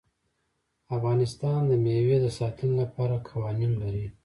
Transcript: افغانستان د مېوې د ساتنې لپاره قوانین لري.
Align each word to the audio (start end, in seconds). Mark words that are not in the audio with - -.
افغانستان 0.95 1.59
د 1.69 1.71
مېوې 1.83 2.17
د 2.21 2.27
ساتنې 2.37 2.73
لپاره 2.81 3.15
قوانین 3.29 3.71
لري. 3.81 4.05